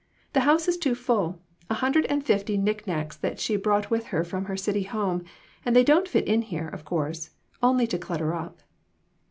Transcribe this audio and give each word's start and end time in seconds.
The 0.33 0.39
house 0.49 0.67
is 0.67 0.79
too 0.79 0.95
full; 0.95 1.43
a 1.69 1.75
hundred 1.75 2.07
and 2.07 2.25
fifty 2.25 2.57
nick 2.57 2.87
nacks 2.87 3.15
that 3.17 3.39
she 3.39 3.55
brought 3.55 3.91
with 3.91 4.05
her 4.07 4.23
from 4.23 4.45
her 4.45 4.57
city 4.57 4.81
home, 4.81 5.23
and 5.63 5.75
they 5.75 5.83
don't 5.83 6.07
fit 6.07 6.25
in 6.27 6.41
here, 6.41 6.67
of 6.69 6.83
course, 6.83 7.29
only 7.61 7.85
to 7.85 7.99
clutter 7.99 8.33
up." 8.33 8.63